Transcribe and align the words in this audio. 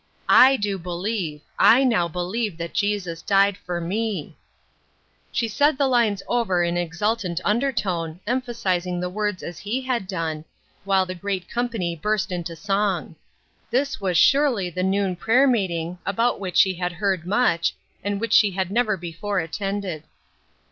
"I 0.47 0.57
do 0.57 0.79
believe, 0.79 1.41
I 1.59 1.83
now 1.83 2.07
believe 2.07 2.57
that 2.57 2.73
Jesus 2.73 3.21
died 3.21 3.55
for 3.55 3.79
me!" 3.79 4.35
She 5.31 5.47
said 5.47 5.77
the 5.77 5.85
lines 5.85 6.23
over 6.27 6.63
in 6.63 6.75
exultant 6.75 7.39
undertone, 7.45 8.19
emphasizing 8.25 8.99
the 8.99 9.11
words 9.11 9.43
as 9.43 9.59
he 9.59 9.79
had 9.81 10.07
done, 10.07 10.43
while 10.85 11.05
the 11.05 11.13
great 11.13 11.47
company 11.51 11.95
burst 11.95 12.31
into 12.31 12.55
song. 12.55 13.15
This 13.69 14.01
was 14.01 14.17
surely 14.17 14.71
the 14.71 14.81
noon 14.81 15.15
prayer 15.15 15.45
meeting, 15.47 15.99
about 16.03 16.39
which 16.39 16.57
she 16.57 16.73
had 16.73 16.93
heard 16.93 17.27
much, 17.27 17.75
and 18.03 18.19
which 18.19 18.33
she 18.33 18.49
had 18.49 18.71
never 18.71 18.97
before 18.97 19.37
attended. 19.39 20.01